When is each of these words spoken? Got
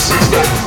Got 0.00 0.57